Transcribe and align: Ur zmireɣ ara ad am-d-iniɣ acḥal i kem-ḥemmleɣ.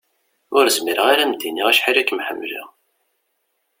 Ur 0.57 0.65
zmireɣ 0.77 1.05
ara 1.07 1.21
ad 1.21 1.23
am-d-iniɣ 1.27 1.67
acḥal 1.69 1.97
i 2.01 2.03
kem-ḥemmleɣ. 2.03 2.67